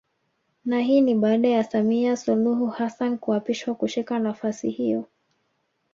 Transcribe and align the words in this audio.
Na 0.65 0.79
hii 0.79 1.01
ni 1.01 1.15
baada 1.15 1.47
ya 1.49 1.63
Samia 1.63 2.17
Suluhu 2.17 2.67
Hassan 2.67 3.17
kuapishwa 3.17 3.75
kushika 3.75 4.19
nafasi 4.19 4.69
hiyo 4.69 5.07